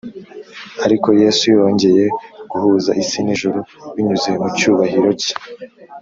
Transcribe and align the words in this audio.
ariko 0.85 1.07
Yesu 1.21 1.43
yongeye 1.57 2.03
guhuza 2.51 2.89
isi 3.01 3.19
n’ijuru 3.25 3.59
binyuze 3.95 4.29
mu 4.41 4.47
cyubahiro 4.57 5.11
cye 5.21 5.33